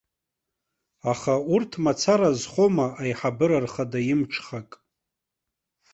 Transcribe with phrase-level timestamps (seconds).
[1.11, 4.69] Аха урҭ мацара азхома аиҳабыра рхада имҽхак?